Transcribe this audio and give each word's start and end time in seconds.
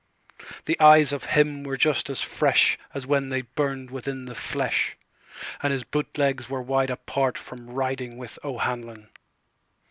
The 0.65 0.79
eyes 0.79 1.13
of 1.13 1.25
him 1.25 1.63
were 1.63 1.77
just 1.77 2.09
as 2.09 2.21
freshAs 2.21 3.05
when 3.05 3.29
they 3.29 3.43
burned 3.43 3.91
within 3.91 4.25
the 4.25 4.33
flesh; 4.33 4.97
And 5.61 5.71
his 5.71 5.83
boot 5.83 6.17
legs 6.17 6.49
were 6.49 6.59
wide 6.63 6.89
apartFrom 6.89 7.67
riding 7.69 8.17
with 8.17 8.39
O'Hanlon. 8.43 9.09